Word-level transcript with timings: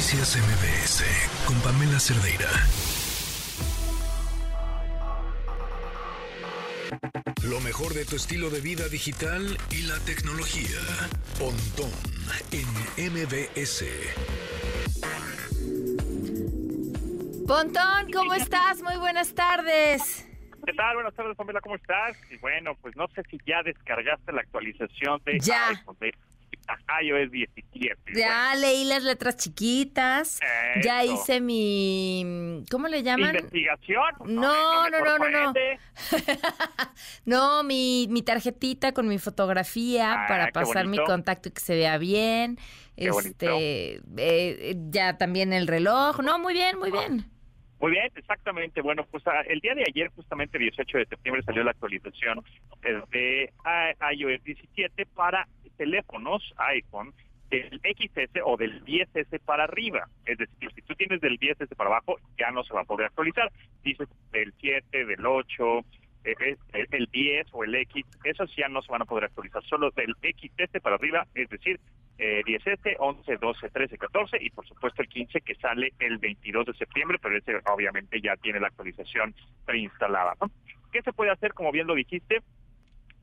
Noticias 0.00 0.34
MBS 0.38 1.04
con 1.46 1.60
Pamela 1.60 2.00
Cerdeira. 2.00 2.48
Lo 7.44 7.60
mejor 7.60 7.92
de 7.92 8.06
tu 8.06 8.16
estilo 8.16 8.48
de 8.48 8.62
vida 8.62 8.88
digital 8.88 9.58
y 9.70 9.82
la 9.82 9.98
tecnología. 10.06 10.80
Pontón 11.38 11.92
en 12.50 13.12
MBS. 13.12 13.84
Pontón, 17.46 18.10
¿cómo 18.10 18.32
estás? 18.32 18.80
Muy 18.80 18.96
buenas 18.96 19.34
tardes. 19.34 20.26
¿Qué 20.64 20.72
tal? 20.72 20.94
Buenas 20.94 21.14
tardes, 21.14 21.36
Pamela, 21.36 21.60
¿cómo 21.60 21.76
estás? 21.76 22.16
Y 22.30 22.38
bueno, 22.38 22.74
pues 22.80 22.96
no 22.96 23.06
sé 23.08 23.22
si 23.30 23.38
ya 23.46 23.62
descargaste 23.62 24.32
la 24.32 24.40
actualización 24.40 25.20
de 25.26 25.38
Ya. 25.40 25.68
iPhone, 25.68 25.96
iOS 27.02 27.30
17. 27.30 27.96
Ya 28.14 28.54
leí 28.56 28.84
las 28.84 29.02
letras 29.02 29.36
chiquitas. 29.36 30.38
Ya 30.82 31.04
hice 31.04 31.40
mi. 31.40 32.64
¿Cómo 32.70 32.88
le 32.88 33.02
llaman? 33.02 33.34
¿Investigación? 33.34 34.04
No, 34.26 34.88
no, 34.90 34.98
no, 35.04 35.18
no, 35.18 35.28
no. 35.28 35.52
No, 37.24 37.62
mi, 37.62 38.06
mi 38.10 38.22
tarjetita 38.22 38.92
con 38.92 39.08
mi 39.08 39.18
fotografía 39.18 40.24
Ah, 40.24 40.26
para 40.28 40.50
pasar 40.52 40.86
mi 40.86 40.98
contacto 40.98 41.48
y 41.48 41.52
que 41.52 41.60
se 41.60 41.74
vea 41.74 41.98
bien. 41.98 42.56
Qué 42.96 43.06
este, 43.08 44.00
eh, 44.18 44.74
ya 44.90 45.16
también 45.16 45.52
el 45.52 45.66
reloj. 45.66 46.20
No, 46.22 46.38
muy 46.38 46.52
bien, 46.52 46.78
muy 46.78 46.90
bien. 46.90 47.24
Muy 47.80 47.92
bien, 47.92 48.10
exactamente. 48.14 48.82
Bueno, 48.82 49.06
pues 49.10 49.26
ah, 49.26 49.40
el 49.48 49.60
día 49.60 49.74
de 49.74 49.84
ayer, 49.88 50.08
justamente 50.14 50.58
18 50.58 50.98
de 50.98 51.06
septiembre, 51.06 51.42
salió 51.42 51.64
la 51.64 51.70
actualización 51.70 52.44
eh, 52.82 53.00
de 53.10 53.44
i- 53.64 54.16
iOS 54.18 54.44
17 54.44 55.06
para 55.06 55.48
teléfonos 55.80 56.42
iPhone 56.58 57.14
del 57.48 57.80
XS 57.80 58.42
o 58.44 58.58
del 58.58 58.84
10S 58.84 59.40
para 59.46 59.64
arriba. 59.64 60.06
Es 60.26 60.36
decir, 60.36 60.70
si 60.74 60.82
tú 60.82 60.94
tienes 60.94 61.22
del 61.22 61.40
10S 61.40 61.74
para 61.74 61.88
abajo, 61.88 62.18
ya 62.38 62.50
no 62.50 62.62
se 62.64 62.74
va 62.74 62.82
a 62.82 62.84
poder 62.84 63.06
actualizar. 63.06 63.50
Dices 63.82 64.06
del 64.30 64.52
7, 64.60 65.06
del 65.06 65.24
8, 65.24 65.78
eh, 66.24 66.34
eh, 66.38 66.56
el, 66.74 66.86
el 66.90 67.06
10 67.06 67.46
o 67.52 67.64
el 67.64 67.74
X, 67.76 68.04
esos 68.24 68.54
ya 68.54 68.68
no 68.68 68.82
se 68.82 68.92
van 68.92 69.00
a 69.00 69.06
poder 69.06 69.24
actualizar. 69.24 69.64
Solo 69.64 69.90
del 69.92 70.14
XS 70.20 70.82
para 70.82 70.96
arriba, 70.96 71.26
es 71.34 71.48
decir, 71.48 71.80
eh, 72.18 72.42
10S, 72.44 72.96
11, 72.98 73.36
12, 73.38 73.70
13, 73.70 73.96
14 73.96 74.36
y 74.38 74.50
por 74.50 74.68
supuesto 74.68 75.00
el 75.00 75.08
15 75.08 75.40
que 75.40 75.54
sale 75.54 75.94
el 75.98 76.18
22 76.18 76.66
de 76.66 76.74
septiembre, 76.74 77.18
pero 77.22 77.38
ese 77.38 77.56
obviamente 77.72 78.20
ya 78.20 78.36
tiene 78.36 78.60
la 78.60 78.66
actualización 78.66 79.34
preinstalada. 79.64 80.34
¿no? 80.42 80.50
¿Qué 80.92 81.00
se 81.00 81.14
puede 81.14 81.30
hacer? 81.30 81.54
Como 81.54 81.72
bien 81.72 81.86
lo 81.86 81.94
dijiste, 81.94 82.42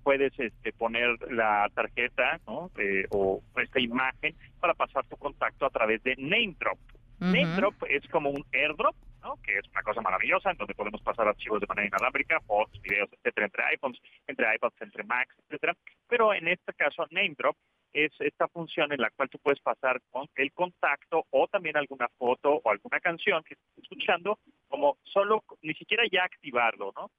puedes 0.07 0.31
este, 0.39 0.71
poner 0.71 1.19
la 1.33 1.69
tarjeta 1.75 2.39
¿no? 2.47 2.71
Eh, 2.77 3.05
o 3.09 3.41
esta 3.61 3.77
imagen 3.77 4.33
para 4.61 4.73
pasar 4.73 5.05
tu 5.07 5.17
contacto 5.17 5.65
a 5.65 5.69
través 5.69 6.01
de 6.03 6.15
NameDrop. 6.17 6.79
Ujú. 7.19 7.25
NameDrop 7.25 7.73
es 7.89 8.07
como 8.07 8.29
un 8.29 8.45
airdrop, 8.53 8.95
¿no? 9.21 9.35
que 9.43 9.57
es 9.57 9.67
una 9.69 9.83
cosa 9.83 9.99
maravillosa, 9.99 10.51
en 10.51 10.55
donde 10.55 10.75
podemos 10.75 11.01
pasar 11.01 11.27
archivos 11.27 11.59
de 11.59 11.67
manera 11.67 11.87
inalámbrica, 11.87 12.39
fotos, 12.47 12.81
videos, 12.81 13.09
etcétera, 13.11 13.47
entre 13.47 13.63
iPhones, 13.65 13.99
entre 14.27 14.55
iPads, 14.55 14.81
entre 14.81 15.03
Macs, 15.03 15.35
etcétera. 15.43 15.75
Pero 16.07 16.33
en 16.33 16.47
este 16.47 16.71
caso, 16.71 17.05
NameDrop 17.11 17.57
es 17.91 18.13
esta 18.19 18.47
función 18.47 18.93
en 18.93 19.01
la 19.01 19.09
cual 19.09 19.29
tú 19.29 19.39
puedes 19.39 19.59
pasar 19.59 19.99
con 20.09 20.25
el 20.35 20.53
contacto 20.53 21.25
o 21.31 21.49
también 21.49 21.75
alguna 21.75 22.07
foto 22.17 22.61
o 22.63 22.69
alguna 22.71 23.01
canción 23.01 23.43
que 23.43 23.55
estés 23.55 23.83
escuchando, 23.83 24.39
como 24.69 24.99
solo, 25.03 25.43
ni 25.63 25.73
siquiera 25.73 26.05
ya 26.09 26.23
activarlo, 26.23 26.93
¿no? 26.95 27.11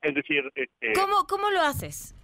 Es 0.00 0.14
decir, 0.14 0.50
este, 0.54 0.94
¿Cómo, 0.94 1.26
¿Cómo 1.28 1.50
lo 1.50 1.60
haces? 1.60 2.16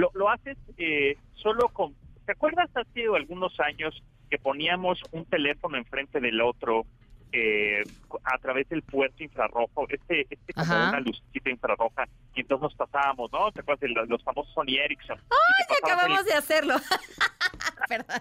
Lo, 0.00 0.10
lo 0.14 0.28
haces 0.30 0.56
eh, 0.78 1.16
solo 1.34 1.68
con... 1.68 1.94
¿Te 2.26 2.32
acuerdas 2.32 2.70
hace 2.74 3.04
algunos 3.14 3.58
años 3.60 4.02
que 4.30 4.38
poníamos 4.38 5.00
un 5.12 5.24
teléfono 5.26 5.76
enfrente 5.76 6.20
del 6.20 6.40
otro 6.40 6.84
eh, 7.32 7.82
a 8.24 8.38
través 8.38 8.68
del 8.68 8.82
puerto 8.82 9.22
infrarrojo? 9.22 9.86
Este, 9.88 10.26
este 10.30 10.52
como 10.52 10.72
Ajá. 10.72 10.88
una 10.90 11.00
lucecita 11.00 11.50
infrarroja 11.50 12.06
y 12.34 12.40
entonces 12.42 12.62
nos 12.62 12.74
pasábamos, 12.76 13.30
¿no? 13.32 13.50
¿Te 13.52 13.60
acuerdas 13.60 13.80
de 13.80 13.88
los, 13.88 14.08
los 14.08 14.22
famosos 14.22 14.52
Sony 14.54 14.76
Ericsson? 14.84 15.18
Ay, 15.30 15.66
el- 15.68 15.84
acabamos 15.90 16.24
de 16.24 16.32
hacerlo. 16.34 16.74
Perdón. 17.88 18.20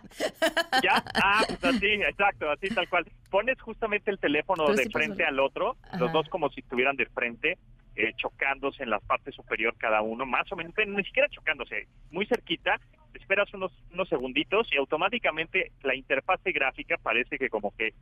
¿Ya? 0.84 1.04
Ah, 1.22 1.44
pues 1.48 1.76
así, 1.76 1.86
exacto, 1.88 2.50
así 2.50 2.70
tal 2.70 2.90
cual. 2.90 3.06
Pones 3.30 3.62
justamente 3.62 4.10
el 4.10 4.18
teléfono 4.20 4.64
Pero 4.66 4.78
de 4.78 4.84
sí 4.84 4.90
pasó. 4.90 5.06
frente 5.06 5.24
al 5.26 5.40
otro, 5.40 5.78
los 6.00 6.12
dos 6.12 6.28
como 6.30 6.50
si 6.50 6.62
estuvieran 6.62 6.96
de 6.96 7.06
frente, 7.08 7.58
eh, 8.00 8.14
chocándose 8.16 8.84
en 8.84 8.90
la 8.92 9.00
parte 9.00 9.32
superior 9.34 9.76
cada 9.78 10.02
uno, 10.02 10.26
más 10.26 10.50
o 10.52 10.56
menos, 10.56 10.74
ni 10.88 11.04
siquiera 11.04 11.28
chocándose, 11.30 11.88
muy 12.12 12.26
cerquita, 12.26 12.80
esperas 13.14 13.54
unos, 13.54 13.74
unos 13.92 14.08
segunditos 14.08 14.72
y 14.72 14.78
automáticamente 14.78 15.74
la 15.84 15.96
interfase 15.96 16.52
gráfica 16.54 16.96
parece 16.98 17.38
que 17.38 17.50
como 17.50 17.72
que 17.76 17.94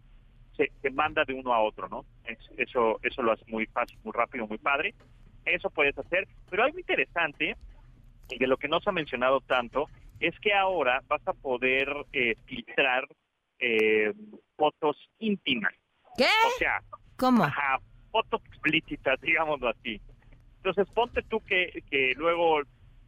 se, 0.56 0.72
se 0.82 0.90
manda 0.92 1.24
de 1.26 1.34
uno 1.34 1.52
a 1.54 1.62
otro, 1.62 1.88
¿no? 1.90 2.06
Es- 2.26 2.52
eso, 2.58 3.00
eso 3.02 3.22
lo 3.24 3.32
hace 3.32 3.44
muy 3.48 3.66
fácil, 3.68 3.98
muy 4.04 4.12
rápido, 4.14 4.46
muy 4.48 4.60
padre. 4.60 4.94
Eso 5.46 5.70
puedes 5.72 5.98
hacer, 5.98 6.28
pero 6.50 6.64
algo 6.64 6.78
interesante 6.78 7.56
y 8.30 8.38
de 8.38 8.48
lo 8.48 8.58
que 8.58 8.68
no 8.68 8.80
se 8.80 8.90
ha 8.90 8.94
mencionado 8.94 9.40
tanto 9.42 9.88
es 10.20 10.38
que 10.40 10.54
ahora 10.54 11.02
vas 11.08 11.28
a 11.28 11.34
poder 11.34 11.88
eh, 12.14 12.36
filtrar 12.46 13.08
eh, 13.60 14.14
fotos 14.58 14.98
íntimas. 15.20 15.74
¿Qué? 16.18 16.26
O 16.26 16.52
sea, 16.60 16.82
¿Cómo? 17.18 17.44
ajá, 17.46 17.80
explícitas, 18.68 19.20
digámoslo 19.22 19.70
así. 19.70 20.02
Entonces, 20.58 20.88
ponte 20.94 21.22
tú 21.24 21.42
que, 21.42 21.84
que 21.90 22.14
luego 22.16 22.62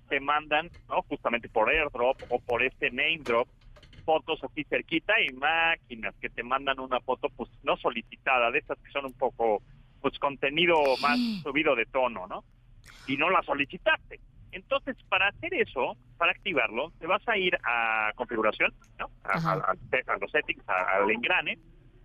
te 0.08 0.20
mandan, 0.20 0.70
¿no? 0.88 1.02
Justamente 1.04 1.50
por 1.50 1.70
airdrop 1.70 2.18
o 2.30 2.40
por 2.40 2.64
este 2.64 2.90
name 2.90 3.20
drop, 3.24 3.48
fotos 4.06 4.44
así 4.44 4.64
cerquita 4.64 5.14
y 5.22 5.34
máquinas 5.34 6.16
que 6.20 6.30
te 6.30 6.44
mandan 6.44 6.80
una 6.80 7.00
foto, 7.02 7.30
pues 7.36 7.50
no 7.64 7.78
solicitada, 7.78 8.52
de 8.52 8.60
estas 8.60 8.80
que 8.80 8.92
son 8.92 9.06
un 9.06 9.14
poco, 9.14 9.62
pues 10.02 10.18
contenido 10.20 10.76
más 11.02 11.20
subido 11.44 11.76
de 11.76 11.86
tono, 11.86 12.28
¿no? 12.28 12.44
Y 13.08 13.18
no 13.18 13.30
la 13.30 13.42
solicitaste. 13.44 14.20
Entonces, 14.52 14.98
para 15.10 15.28
hacer 15.28 15.54
eso, 15.54 15.96
para 16.18 16.32
activarlo, 16.32 16.92
te 17.00 17.06
vas 17.06 17.22
a 17.28 17.38
ir 17.38 17.56
a 17.64 18.12
configuración, 18.16 18.74
¿no? 18.98 19.12
A, 19.24 19.76
los 20.20 20.32
settings, 20.32 20.64
al 20.68 21.10
engrane, 21.12 21.60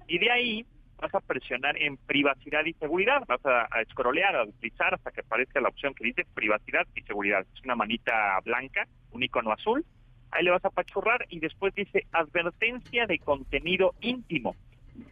y 0.07 0.19
de 0.19 0.31
ahí 0.31 0.67
vas 1.05 1.15
a 1.15 1.21
presionar 1.21 1.77
en 1.81 1.97
privacidad 1.97 2.65
y 2.65 2.73
seguridad, 2.75 3.23
vas 3.27 3.45
a, 3.45 3.63
a 3.63 3.85
scrollear, 3.91 4.35
a 4.37 4.47
deslizar 4.47 4.95
hasta 4.95 5.11
que 5.11 5.21
aparezca 5.21 5.61
la 5.61 5.69
opción 5.69 5.95
que 5.95 6.05
dice 6.05 6.27
privacidad 6.35 6.87
y 6.95 7.03
seguridad. 7.03 7.47
Es 7.55 7.65
una 7.65 7.77
manita 7.77 8.41
blanca, 8.45 8.87
un 9.13 9.23
icono 9.23 9.53
azul, 9.53 9.85
ahí 10.31 10.45
le 10.45 10.51
vas 10.51 10.65
a 10.65 10.69
apachurrar 10.69 11.27
y 11.29 11.41
después 11.41 11.75
dice 11.75 12.07
advertencia 12.13 13.07
de 13.07 13.19
contenido 13.19 13.95
íntimo. 14.01 14.57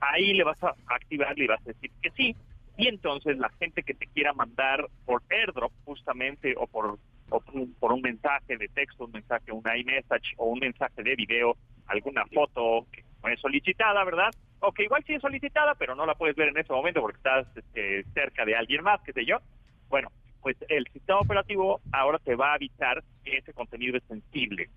Ahí 0.00 0.32
le 0.32 0.44
vas 0.44 0.62
a 0.62 0.74
activar, 0.86 1.36
le 1.36 1.48
vas 1.48 1.60
a 1.60 1.72
decir 1.72 1.90
que 2.00 2.10
sí, 2.10 2.36
y 2.76 2.88
entonces 2.88 3.36
la 3.38 3.50
gente 3.58 3.82
que 3.82 3.94
te 3.94 4.06
quiera 4.06 4.32
mandar 4.32 4.86
por 5.04 5.22
airdrop 5.30 5.72
justamente 5.84 6.54
o 6.56 6.66
por 6.66 6.98
o 7.30 7.40
por 7.80 7.92
un, 7.92 8.02
mensaje 8.02 8.58
de 8.58 8.68
texto, 8.68 9.06
un 9.06 9.12
mensaje, 9.12 9.52
un 9.52 9.62
iMessage 9.64 10.34
o 10.36 10.46
un 10.46 10.58
mensaje 10.58 11.02
de 11.02 11.14
video, 11.14 11.56
alguna 11.86 12.26
foto 12.26 12.86
que 12.92 13.02
no 13.22 13.36
solicitada, 13.38 14.04
¿verdad? 14.04 14.30
O 14.62 14.72
que 14.72 14.84
igual 14.84 15.02
sí 15.06 15.14
es 15.14 15.20
solicitada, 15.22 15.74
pero 15.74 15.94
no 15.94 16.06
la 16.06 16.14
puedes 16.14 16.36
ver 16.36 16.48
en 16.48 16.58
ese 16.58 16.72
momento 16.72 17.00
porque 17.00 17.16
estás 17.18 17.46
este, 17.56 18.04
cerca 18.14 18.44
de 18.44 18.54
alguien 18.56 18.82
más, 18.82 19.00
qué 19.02 19.12
sé 19.12 19.24
yo. 19.26 19.38
Bueno, 19.88 20.10
pues 20.40 20.56
el 20.68 20.86
sistema 20.92 21.18
operativo 21.20 21.80
ahora 21.92 22.18
te 22.20 22.34
va 22.36 22.52
a 22.52 22.54
avisar 22.54 23.02
que 23.24 23.38
ese 23.38 23.52
contenido 23.52 23.96
es 23.96 24.04
sensible. 24.04 24.70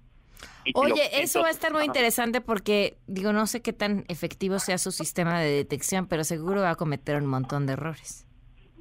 Lo- 0.65 0.81
Oye, 0.81 1.03
eso 1.21 1.41
va 1.41 1.47
a 1.47 1.51
estar 1.51 1.71
muy 1.71 1.85
interesante 1.85 2.41
porque, 2.41 2.97
digo, 3.07 3.31
no 3.31 3.45
sé 3.47 3.61
qué 3.61 3.73
tan 3.73 4.03
efectivo 4.07 4.57
sea 4.59 4.77
su 4.77 4.91
sistema 4.91 5.39
de 5.39 5.51
detección, 5.51 6.07
pero 6.07 6.23
seguro 6.23 6.61
va 6.61 6.71
a 6.71 6.75
cometer 6.75 7.15
un 7.17 7.27
montón 7.27 7.65
de 7.67 7.73
errores. 7.73 8.27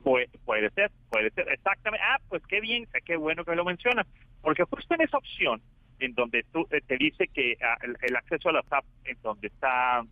Puede, 0.03 0.29
puede 0.45 0.71
ser, 0.71 0.91
puede 1.11 1.31
ser, 1.31 1.49
exactamente. 1.51 2.05
Ah, 2.07 2.19
pues 2.29 2.43
qué 2.47 2.61
bien, 2.61 2.87
qué 3.05 3.17
bueno 3.17 3.45
que 3.45 3.55
lo 3.55 3.65
mencionas, 3.65 4.07
porque 4.43 4.65
justo 4.65 4.95
en 4.95 5.03
esa 5.03 5.17
opción, 5.19 5.63
en 6.01 6.15
donde 6.15 6.45
tú 6.53 6.67
eh, 6.71 6.81
te 6.87 6.97
dice 6.99 7.29
que 7.29 7.57
ah, 7.63 7.77
el, 7.83 7.97
el 8.03 8.17
acceso 8.17 8.49
a 8.49 8.53
las 8.53 8.71
apps, 8.71 8.89
en 9.05 9.17
donde 9.23 9.47
está 9.49 10.03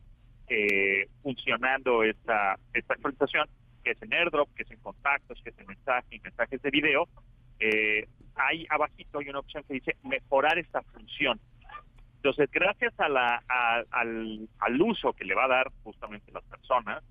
eh, 0.55 1.09
funcionando 1.23 2.03
esta, 2.05 2.57
esta 2.75 2.95
actualización, 2.95 3.49
que 3.83 3.93
es 3.93 4.03
en 4.03 4.13
AirDrop, 4.13 4.49
que 4.55 4.65
es 4.65 4.71
en 4.71 4.81
contactos, 4.81 5.41
que 5.43 5.51
es 5.51 5.59
en 5.59 5.67
mensajes, 5.67 6.13
y 6.13 6.21
mensajes 6.21 6.61
de 6.61 6.71
video, 6.71 7.09
eh, 7.59 8.07
ahí 8.35 8.67
abajito 8.69 9.19
hay 9.19 9.29
una 9.31 9.39
opción 9.39 9.65
que 9.67 9.75
dice 9.75 9.97
mejorar 10.03 10.59
esta 10.59 10.83
función. 10.83 11.41
Entonces, 12.17 12.51
gracias 12.53 12.93
a 13.01 13.09
la, 13.09 13.43
a- 13.49 13.83
al, 13.91 14.49
al 14.59 14.83
uso 14.83 15.13
que 15.15 15.25
le 15.25 15.35
va 15.35 15.45
a 15.47 15.49
dar 15.49 15.73
justamente 15.85 16.31
las 16.33 16.45
personas, 16.45 17.03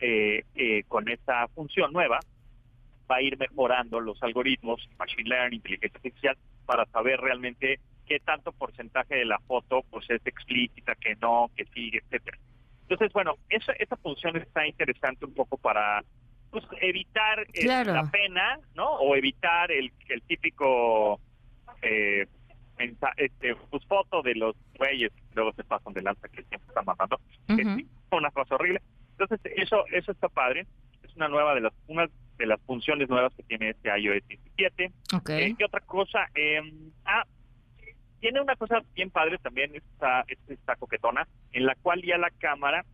eh, 0.00 0.42
eh, 0.56 0.82
con 0.88 1.08
esta 1.08 1.46
función 1.54 1.92
nueva, 1.92 2.18
va 3.10 3.16
a 3.16 3.22
ir 3.22 3.38
mejorando 3.38 4.00
los 4.00 4.20
algoritmos, 4.22 4.86
machine 4.98 5.28
learning, 5.28 5.58
inteligencia 5.58 5.96
artificial, 5.98 6.36
para 6.66 6.84
saber 6.86 7.20
realmente 7.20 7.78
qué 8.06 8.18
tanto 8.20 8.50
porcentaje 8.52 9.14
de 9.14 9.24
la 9.24 9.38
foto 9.40 9.82
pues 9.90 10.04
es 10.10 10.20
explícita, 10.26 10.94
que 10.96 11.14
no, 11.16 11.50
que 11.56 11.64
sí, 11.72 11.90
etcétera. 11.94 12.38
Entonces, 12.82 13.12
bueno, 13.12 13.34
esa, 13.48 13.72
esa 13.72 13.96
función 13.96 14.36
está 14.36 14.66
interesante 14.66 15.24
un 15.24 15.34
poco 15.34 15.56
para 15.56 16.04
pues, 16.50 16.64
evitar 16.80 17.40
eh, 17.54 17.62
Claro. 17.62 17.92
la 17.94 18.10
pena, 18.10 18.58
¿no? 18.74 18.86
O 18.96 19.16
evitar 19.16 19.70
el, 19.72 19.90
el 20.08 20.22
típico 20.22 21.20
eh, 21.80 22.26
este, 23.16 23.54
pues, 23.70 23.84
foto 23.86 24.22
de 24.22 24.34
los 24.34 24.56
güeyes 24.76 25.12
que 25.12 25.22
luego 25.34 25.52
se 25.54 25.64
pasan 25.64 25.92
de 25.92 26.02
lanza 26.02 26.28
que 26.28 26.42
siempre 26.44 26.68
están 26.68 26.84
que 27.46 27.62
Ujú. 27.64 27.76
sí, 27.76 27.86
no 28.10 28.18
una 28.18 28.30
cosa 28.30 28.54
horrible. 28.54 28.80
Entonces, 29.18 29.40
eso 29.56 29.84
eso 29.92 30.12
está 30.12 30.28
padre. 30.28 30.66
Es 31.02 31.14
una 31.16 31.28
nueva 31.28 31.54
de 31.54 31.60
las 31.60 31.72
una 31.86 32.08
de 32.38 32.46
las 32.46 32.60
funciones 32.62 33.08
nuevas 33.08 33.32
que 33.34 33.42
tiene 33.44 33.70
este 33.70 33.88
iOS 33.96 34.26
17. 34.28 34.92
Okay. 35.16 35.42
Eh, 35.52 35.54
¿Qué 35.56 35.64
otra 35.64 35.80
cosa? 35.80 36.26
Eh, 36.34 36.60
ah, 37.04 37.24
tiene 38.22 38.40
una 38.40 38.54
cosa 38.54 38.80
bien 38.94 39.10
padre 39.10 39.36
también, 39.38 39.74
esta, 39.74 40.24
esta 40.46 40.76
coquetona, 40.76 41.26
en 41.50 41.66
la 41.66 41.74
cual 41.74 42.02
ya 42.02 42.16
la 42.18 42.30
cámara, 42.30 42.84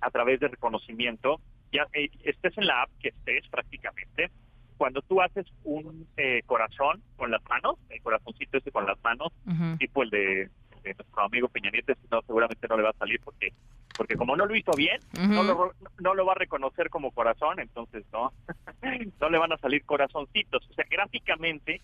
a 0.00 0.10
través 0.10 0.40
de 0.40 0.48
reconocimiento, 0.48 1.40
ya 1.72 1.86
eh, 1.92 2.10
estés 2.24 2.58
en 2.58 2.66
la 2.66 2.82
app 2.82 2.90
que 3.00 3.10
estés 3.10 3.46
prácticamente, 3.48 4.32
cuando 4.76 5.00
tú 5.02 5.22
haces 5.22 5.46
un 5.62 6.08
eh, 6.16 6.42
corazón 6.44 7.00
con 7.16 7.30
las 7.30 7.40
manos, 7.48 7.76
el 7.88 8.02
corazoncito 8.02 8.58
ese 8.58 8.72
con 8.72 8.84
las 8.84 9.00
manos, 9.04 9.32
tipo 9.78 10.02
el 10.02 10.10
de, 10.10 10.50
de 10.82 10.94
nuestro 10.94 11.22
amigo 11.22 11.48
Peña 11.48 11.70
Nieto, 11.70 11.92
no, 12.10 12.20
seguramente 12.22 12.66
no 12.66 12.76
le 12.76 12.82
va 12.82 12.90
a 12.90 12.98
salir 12.98 13.20
porque 13.22 13.52
porque 13.96 14.16
como 14.16 14.36
no 14.36 14.46
lo 14.46 14.54
hizo 14.54 14.70
bien, 14.76 15.00
no, 15.28 15.42
lo, 15.42 15.72
no 15.98 16.14
lo 16.14 16.24
va 16.24 16.32
a 16.32 16.36
reconocer 16.36 16.88
como 16.88 17.10
corazón, 17.10 17.58
entonces 17.58 18.04
no, 18.12 18.32
no 19.20 19.28
le 19.28 19.38
van 19.38 19.52
a 19.52 19.58
salir 19.58 19.84
corazoncitos. 19.84 20.68
O 20.70 20.74
sea, 20.74 20.84
gráficamente 20.88 21.80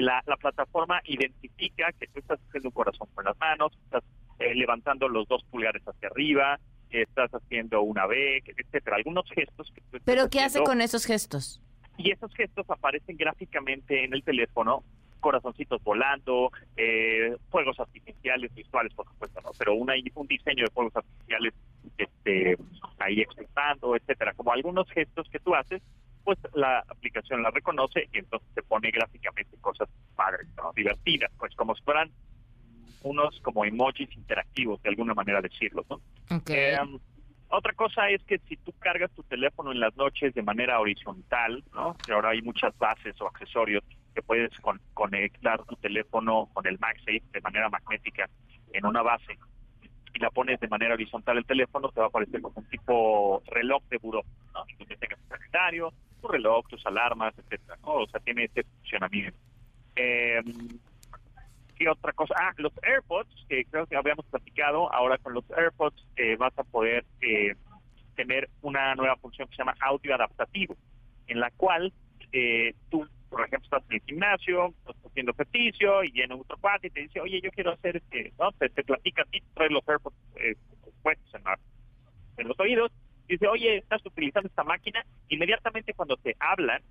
la, 0.00 0.22
la 0.26 0.36
plataforma 0.36 1.00
identifica 1.04 1.92
que 1.92 2.06
tú 2.08 2.20
estás 2.20 2.40
haciendo 2.48 2.68
un 2.68 2.74
corazón 2.74 3.08
con 3.14 3.24
las 3.24 3.38
manos, 3.38 3.72
estás 3.84 4.04
eh, 4.38 4.54
levantando 4.54 5.08
los 5.08 5.26
dos 5.28 5.42
pulgares 5.50 5.82
hacia 5.86 6.08
arriba, 6.08 6.58
que 6.90 7.02
estás 7.02 7.30
haciendo 7.32 7.82
una 7.82 8.06
B, 8.06 8.42
etcétera, 8.46 8.96
algunos 8.96 9.28
gestos 9.30 9.70
que 9.74 9.80
tú 9.80 9.96
estás 9.96 10.02
¿Pero 10.04 10.30
qué 10.30 10.40
hace 10.40 10.62
con 10.62 10.80
esos 10.80 11.04
gestos? 11.04 11.60
y 11.98 12.10
esos 12.10 12.32
gestos 12.34 12.68
aparecen 12.68 13.16
gráficamente 13.16 14.04
en 14.04 14.12
el 14.12 14.22
teléfono, 14.22 14.84
corazoncitos 15.20 15.82
volando, 15.82 16.52
eh, 16.76 17.36
fuegos 17.50 17.80
artificiales 17.80 18.54
visuales, 18.54 18.92
por 18.94 19.06
supuesto, 19.06 19.40
¿no? 19.40 19.50
Pero 19.58 19.74
una, 19.74 19.94
un 20.14 20.26
diseño 20.26 20.64
de 20.64 20.70
fuegos 20.70 20.94
artificiales 20.94 21.54
este, 21.96 22.56
ahí 22.98 23.22
explotando, 23.22 23.96
etcétera. 23.96 24.34
Como 24.34 24.52
algunos 24.52 24.88
gestos 24.90 25.28
que 25.30 25.40
tú 25.40 25.54
haces, 25.54 25.82
pues 26.26 26.38
la 26.54 26.80
aplicación 26.80 27.40
la 27.42 27.50
reconoce 27.52 28.08
y 28.12 28.18
entonces 28.18 28.48
te 28.52 28.62
pone 28.64 28.90
gráficamente 28.90 29.56
cosas 29.60 29.88
padres, 30.16 30.48
¿no? 30.56 30.72
divertidas, 30.74 31.30
pues 31.38 31.54
como 31.54 31.74
si 31.76 31.82
fueran 31.84 32.10
unos 33.02 33.40
como 33.42 33.64
emojis 33.64 34.12
interactivos, 34.16 34.82
de 34.82 34.88
alguna 34.90 35.14
manera 35.14 35.40
decirlo, 35.40 35.84
¿no? 35.88 36.00
Eh, 36.56 36.76
otra 37.48 37.72
cosa 37.74 38.10
es 38.10 38.20
que 38.24 38.38
si 38.48 38.56
tú 38.56 38.72
cargas 38.80 39.12
tu 39.12 39.22
teléfono 39.22 39.70
en 39.70 39.78
las 39.78 39.96
noches 39.96 40.34
de 40.34 40.42
manera 40.42 40.80
horizontal, 40.80 41.62
¿no? 41.72 41.96
Que 42.04 42.12
ahora 42.12 42.30
hay 42.30 42.42
muchas 42.42 42.76
bases 42.76 43.14
o 43.20 43.28
accesorios 43.28 43.84
que 44.12 44.22
puedes 44.22 44.50
con- 44.58 44.80
conectar 44.94 45.62
tu 45.66 45.76
teléfono 45.76 46.50
con 46.52 46.66
el 46.66 46.76
MagSafe 46.80 47.22
de 47.32 47.40
manera 47.40 47.68
magnética 47.68 48.28
en 48.72 48.84
una 48.84 49.02
base 49.02 49.38
y 50.12 50.18
la 50.18 50.30
pones 50.30 50.58
de 50.58 50.66
manera 50.66 50.94
horizontal 50.94 51.36
el 51.38 51.44
teléfono, 51.46 51.90
te 51.90 52.00
va 52.00 52.06
a 52.06 52.08
aparecer 52.08 52.40
como 52.40 52.56
un 52.56 52.64
tipo 52.68 53.42
reloj 53.46 53.84
de 53.90 53.98
buró, 53.98 54.22
¿no? 54.52 54.64
Donde 54.78 54.96
tengas 54.96 55.20
tu 55.20 55.28
calendario, 55.28 55.92
tu 56.20 56.28
reloj, 56.28 56.66
tus 56.68 56.84
alarmas, 56.86 57.34
etcétera, 57.38 57.78
¿no? 57.82 57.94
O 57.94 58.06
sea, 58.08 58.20
tiene 58.20 58.44
este 58.44 58.64
funcionamiento. 58.64 59.38
Eh, 59.96 60.40
¿Qué 61.76 61.88
otra 61.88 62.12
cosa? 62.12 62.34
Ah, 62.38 62.52
los 62.56 62.72
AirPods, 62.82 63.46
que 63.48 63.64
creo 63.66 63.86
que 63.86 63.96
habíamos 63.96 64.24
platicado, 64.26 64.92
ahora 64.92 65.18
con 65.18 65.34
los 65.34 65.44
AirPods 65.50 66.06
eh, 66.16 66.36
vas 66.36 66.58
a 66.58 66.64
poder 66.64 67.04
eh, 67.20 67.54
tener 68.14 68.48
una 68.62 68.94
nueva 68.94 69.16
función 69.16 69.46
que 69.48 69.56
se 69.56 69.58
llama 69.58 69.74
audio 69.80 70.14
adaptativo, 70.14 70.74
en 71.26 71.38
la 71.38 71.50
cual 71.50 71.92
eh, 72.32 72.74
tú, 72.90 73.06
por 73.28 73.40
ejemplo, 73.40 73.64
estás 73.64 73.82
en 73.90 73.96
el 73.96 74.02
gimnasio, 74.02 74.68
estás 74.68 74.96
haciendo 75.04 75.32
ejercicio 75.32 76.02
y 76.02 76.10
viene 76.10 76.34
otro 76.34 76.56
cuate 76.56 76.88
y 76.88 76.90
te 76.90 77.00
dice, 77.00 77.20
oye, 77.20 77.40
yo 77.42 77.50
quiero 77.50 77.72
hacer, 77.72 77.96
este, 77.96 78.32
¿no? 78.38 78.50
Te, 78.52 78.70
te 78.70 78.82
platica 78.82 79.22
a 79.22 79.26
ti, 79.26 79.42
traes 79.54 79.70
los 79.70 79.86
AirPods 79.86 80.16
eh, 80.36 80.56
puestos 81.02 81.34
en, 81.34 81.42
en 82.38 82.48
los 82.48 82.58
oídos, 82.58 82.90
dice, 83.28 83.46
oye, 83.48 83.78
estás 83.78 84.04
utilizando 84.04 84.48
esta 84.48 84.64
máquina, 84.64 85.04
inmediatamente 85.28 85.94
cuando 85.94 86.16
te 86.16 86.36
hablan, 86.38 86.82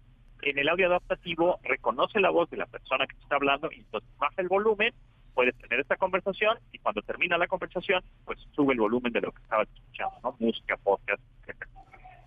en 0.42 0.60
el 0.60 0.70
audio 0.70 0.88
adaptativo 0.88 1.60
reconoce 1.64 2.20
la 2.20 2.30
voz 2.30 2.50
de 2.50 2.58
la 2.58 2.66
persona 2.66 3.08
que 3.08 3.16
te 3.16 3.22
está 3.22 3.36
hablando 3.36 3.72
y 3.72 3.80
entonces 3.80 4.10
baja 4.18 4.42
el 4.42 4.48
volumen, 4.48 4.94
puedes 5.34 5.56
tener 5.58 5.80
esta 5.80 5.98
conversación 5.98 6.58
y 6.72 6.80
cuando 6.80 7.02
termina 7.02 7.38
la 7.38 7.48
conversación, 7.48 8.04
pues 8.26 8.40
sube 8.52 8.74
el 8.74 8.80
volumen 8.80 9.12
de 9.12 9.22
lo 9.22 9.32
que 9.32 9.42
estabas 9.42 9.68
escuchando, 9.74 10.16
¿no? 10.24 10.36
Música, 10.40 10.78
podcast, 10.78 11.22
etc. 11.48 11.68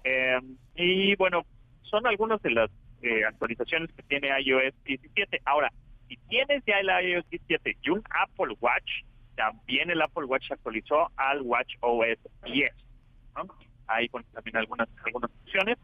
Eh, 0.05 0.41
y 0.75 1.17
bueno, 1.17 1.45
son 1.83 2.07
algunas 2.07 2.41
de 2.43 2.51
las 2.51 2.71
eh, 3.03 3.25
actualizaciones 3.25 3.93
que 3.93 4.03
tiene 4.03 4.29
iOS 4.41 4.75
17. 4.85 5.41
Ahora, 5.45 5.73
si 6.09 6.17
tienes 6.29 6.63
ya 6.67 6.81
el 6.81 6.89
iOS 6.89 7.29
17 7.31 7.77
y 7.83 7.91
un 7.91 8.03
Apple 8.11 8.57
Watch, 8.61 9.05
también 9.37 9.91
el 9.91 10.03
Apple 10.03 10.25
Watch 10.25 10.51
actualizó 10.51 11.11
al 11.17 11.43
Watch 11.43 11.75
OS 11.81 12.19
10. 12.45 12.73
¿no? 13.37 13.47
Ahí 13.89 14.09
con 14.09 14.23
también 14.25 14.57
algunas, 14.57 14.89
algunas 15.05 15.31
funciones. 15.31 15.79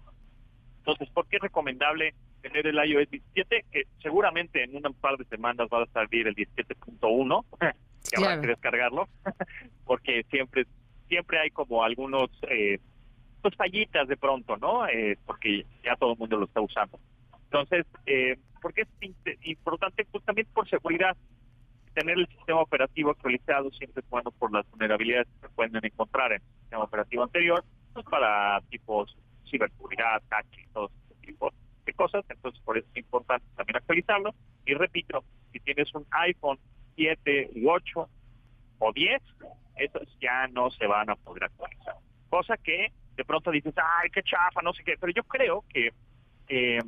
Entonces, 0.79 1.09
¿por 1.11 1.27
qué 1.29 1.37
es 1.37 1.43
recomendable 1.43 2.15
tener 2.43 2.67
el 2.67 2.77
iOS 2.77 3.11
17? 3.11 3.65
Que 3.73 3.85
seguramente 4.03 4.62
en 4.62 4.77
un 4.77 4.95
par 4.95 5.17
de 5.17 5.25
semanas 5.25 5.67
va 5.73 5.83
a 5.83 5.87
salir 5.87 6.29
el 6.29 6.35
17.1, 6.35 7.45
que 8.11 8.17
habrá 8.17 8.41
que 8.41 8.49
descargarlo, 8.49 9.09
porque 9.87 10.25
siempre 10.31 10.67
siempre 11.09 11.39
hay 11.39 11.51
como 11.51 11.83
algunos 11.85 12.31
eh, 12.49 12.79
pues 13.43 13.55
fallitas 13.56 14.09
de 14.09 14.17
pronto, 14.17 14.56
¿no? 14.56 14.87
Eh, 14.89 15.19
porque 15.27 15.67
ya 15.83 15.97
todo 15.97 16.12
el 16.12 16.19
mundo 16.19 16.39
lo 16.39 16.47
está 16.47 16.61
usando. 16.61 16.99
Entonces, 17.45 17.87
eh, 18.06 18.37
¿por 18.61 18.73
qué 18.73 18.83
es 18.83 18.89
importante? 19.43 20.06
Pues 20.11 20.25
también 20.25 20.47
por 20.53 20.69
seguridad. 20.69 21.17
Tener 21.95 22.19
el 22.19 22.27
sistema 22.27 22.61
operativo 22.61 23.11
actualizado 23.11 23.71
siempre 23.71 24.03
es 24.03 24.11
bueno 24.11 24.33
por 24.33 24.51
las 24.53 24.69
vulnerabilidades 24.71 25.29
que 25.29 25.47
se 25.47 25.55
pueden 25.55 25.85
encontrar 25.85 26.33
en 26.33 26.43
el 26.43 26.61
sistema 26.62 26.83
operativo 26.83 27.23
anterior, 27.23 27.65
para 28.02 28.61
tipos 28.70 29.17
ciberseguridad, 29.49 30.23
hacking, 30.31 30.67
todo 30.73 30.91
ese 31.11 31.26
tipo 31.26 31.52
de 31.85 31.93
cosas. 31.94 32.25
Entonces, 32.29 32.61
por 32.64 32.79
eso 32.79 32.87
es 32.93 32.96
importante 32.99 33.46
también 33.56 33.76
actualizarlo. 33.76 34.35
Y 34.67 34.75
repito, 34.75 35.23
si 35.52 35.61
tienes 35.61 35.94
un 35.94 36.06
iPhone 36.11 36.58
7 36.96 37.50
u 37.56 37.70
8 37.70 38.08
o 38.79 38.93
10, 38.93 39.23
esos 39.76 40.19
ya 40.20 40.46
no 40.49 40.70
se 40.70 40.87
van 40.87 41.11
a 41.11 41.17
poder 41.17 41.44
actualizar. 41.44 41.94
Cosa 42.31 42.56
que 42.56 42.93
de 43.17 43.25
pronto 43.25 43.50
dices, 43.50 43.75
ay, 43.76 44.11
qué 44.11 44.23
chafa, 44.23 44.61
no 44.62 44.73
sé 44.73 44.82
qué. 44.85 44.94
Pero 44.99 45.12
yo 45.12 45.23
creo 45.25 45.64
que 45.69 45.93
eh, 46.49 46.81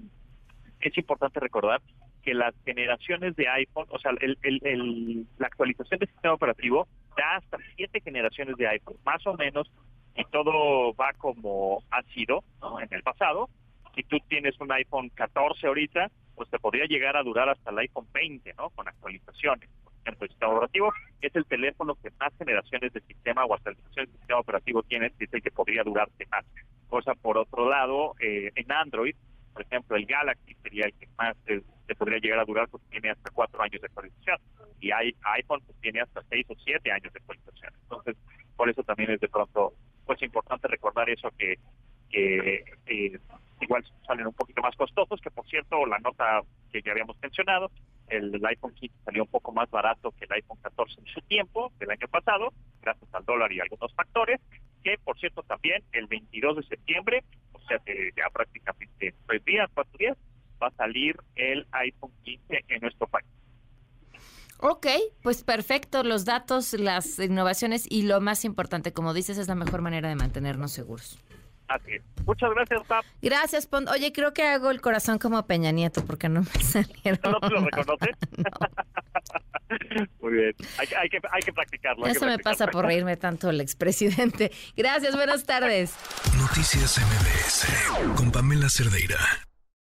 es 0.80 0.98
importante 0.98 1.38
recordar 1.40 1.80
que 2.22 2.34
las 2.34 2.54
generaciones 2.64 3.36
de 3.36 3.48
iPhone, 3.48 3.86
o 3.90 3.98
sea, 4.00 4.10
el, 4.20 4.36
el- 4.42 4.60
el- 4.66 5.26
la 5.38 5.46
actualización 5.46 6.00
del 6.00 6.08
sistema 6.08 6.34
operativo 6.34 6.88
da 7.16 7.36
hasta 7.36 7.58
siete 7.76 8.00
generaciones 8.00 8.56
de 8.56 8.66
iPhone, 8.66 8.96
más 9.04 9.24
o 9.26 9.34
menos, 9.34 9.70
y 10.16 10.24
todo 10.26 10.94
va 10.94 11.12
como 11.14 11.82
ha 11.90 12.02
sido 12.14 12.42
en 12.80 12.88
el 12.90 13.02
pasado. 13.02 13.49
Si 13.94 14.02
tú 14.02 14.18
tienes 14.28 14.58
un 14.61 14.70
iPhone 14.73 15.11
14 15.11 15.66
ahorita, 15.66 16.11
pues 16.35 16.50
te 16.50 16.58
podría 16.58 16.85
llegar 16.85 17.16
a 17.16 17.23
durar 17.23 17.49
hasta 17.49 17.70
el 17.70 17.78
iPhone 17.78 18.06
20, 18.12 18.54
¿no? 18.58 18.70
Con 18.70 18.87
actualizaciones. 18.88 19.70
Por 19.82 19.92
ejemplo, 20.02 20.25
el 20.25 20.30
sistema 20.30 20.52
operativo 20.52 20.92
es 21.20 21.35
el 21.35 21.46
teléfono 21.46 21.94
que 21.96 22.11
más 22.20 22.32
generaciones 22.38 22.92
de 22.92 23.00
sistema 23.00 23.44
o 23.44 23.54
actualizaciones 23.54 24.11
del 24.11 24.18
sistema 24.18 24.40
operativo 24.40 24.82
tiene, 24.82 25.12
es 25.18 25.32
el 25.32 25.42
que 25.42 25.50
podría 25.50 25.82
durarte 25.82 26.26
más. 26.30 26.44
Cosa 26.88 27.14
por 27.14 27.38
otro 27.38 27.68
lado, 27.68 28.14
eh, 28.20 28.52
en 28.54 28.70
Android, 28.70 29.16
por 29.52 29.62
ejemplo, 29.62 29.96
el 29.96 30.04
Galaxy 30.04 30.54
sería 30.62 30.85
el 30.85 30.92
que 30.92 31.08
más 31.16 31.35
te, 31.44 31.62
te 31.87 31.94
podría 31.94 32.18
llegar 32.18 32.40
a 32.40 32.44
durar 32.44 32.68
porque 32.68 32.87
tiene 32.90 33.11
hasta 33.11 33.30
cuatro 33.30 33.62
años 33.62 33.80
de 33.80 33.87
actualización. 33.87 34.38
Y 34.80 34.90
hay 34.90 35.16
iPhone 35.38 35.62
pues, 35.64 35.80
tiene 35.80 36.02
hasta 36.02 36.23
seis 36.28 36.44
o 36.50 36.54
siete 36.62 36.92
años 36.92 37.11
de 37.12 37.18
actualización. 37.18 37.73
Entonces, 37.82 38.16
por 38.54 38.68
eso 38.68 38.82
también 38.82 39.11
es 39.11 39.20
de 39.20 39.28
pronto 39.28 39.73
pues 40.06 40.22
importante 40.22 40.68
recordar 40.68 41.10
eso 41.10 41.30
que, 41.36 41.58
eh, 42.12 42.64
igual 43.60 43.84
salen 44.06 44.26
un 44.26 44.32
poquito 44.32 44.62
más 44.62 44.76
costosos, 44.76 45.20
que 45.20 45.30
por 45.30 45.46
cierto, 45.46 45.84
la 45.86 45.98
nota 45.98 46.42
que 46.70 46.80
ya 46.82 46.92
habíamos 46.92 47.16
mencionado, 47.20 47.70
el, 48.08 48.34
el 48.34 48.46
iPhone 48.46 48.75
15 48.75 48.94
salió 49.04 49.25
un 49.25 49.30
poco 49.30 49.52
más 49.52 49.68
barato 49.70 50.12
que 50.12 50.25
el 50.25 50.32
iPhone 50.32 50.58
14 50.62 51.00
en 51.00 51.06
su 51.06 51.20
tiempo, 51.22 51.72
del 51.78 51.90
año 51.90 52.06
pasado, 52.08 52.52
gracias 52.80 53.12
al 53.12 53.25
dólar 53.25 53.52
y 53.52 53.60
algunos 53.60 53.92
factores, 53.94 54.40
que 54.82 54.96
por 55.02 55.18
cierto 55.18 55.42
también 55.42 55.82
el 55.92 56.06
22 56.06 56.56
de 56.58 56.62
septiembre, 56.64 57.25
o 57.52 57.60
sea, 57.60 57.78
de 57.84 58.12
ya 58.16 58.30
prácticamente 58.30 59.14
tres 59.26 59.44
días, 59.44 59.68
cuatro 59.75 59.98
días, 59.98 60.16
va 60.62 60.68
a 60.68 60.72
salir 60.72 61.16
el 61.34 61.66
iPhone 61.72 62.12
15 62.22 62.64
en 62.68 62.80
nuestro 62.80 63.06
país. 63.08 63.26
Ok, 64.60 64.86
pues 65.22 65.42
perfecto, 65.42 66.02
los 66.02 66.25
datos, 66.25 66.72
las 66.75 67.18
innovaciones 67.18 67.86
y 67.88 68.02
lo 68.02 68.20
más 68.20 68.44
importante, 68.44 68.92
como 68.92 69.12
dices, 69.14 69.38
es 69.38 69.48
la 69.48 69.54
mejor 69.54 69.82
manera 69.82 70.08
de 70.08 70.14
mantenernos 70.16 70.72
seguros. 70.72 71.18
Así 71.68 71.94
es. 71.94 72.02
Muchas 72.25 72.50
gracias, 72.50 72.80
Pap. 72.86 73.04
Gracias, 73.20 73.66
Pon. 73.66 73.88
Oye, 73.88 74.12
creo 74.12 74.32
que 74.32 74.44
hago 74.44 74.70
el 74.70 74.80
corazón 74.80 75.18
como 75.18 75.44
Peña 75.46 75.72
Nieto 75.72 76.04
porque 76.04 76.28
no 76.28 76.42
me 76.42 76.62
salieron. 76.62 77.18
¿No 77.25 77.40
te 77.40 77.50
lo 77.50 77.60
reconoces? 77.64 78.10
Muy 80.20 80.32
bien. 80.32 80.54
Hay, 80.78 80.86
que- 80.86 80.96
hay 80.96 81.08
que, 81.08 81.18
hay 81.32 81.42
que 81.42 81.52
practicarlo. 81.52 82.06
hay 82.06 82.12
que 82.12 82.18
Eso 82.18 82.26
me 82.26 82.38
pasa 82.38 82.68
por 82.68 82.84
reírme 82.86 83.16
tanto 83.16 83.50
el 83.50 83.60
expresidente. 83.60 84.52
Gracias, 84.76 85.16
buenas 85.16 85.42
tardes. 85.44 85.92
Noticias 86.38 86.98
MBS 86.98 88.14
con 88.16 88.30
Pamela 88.30 88.68
Cerdeira. 88.70 89.18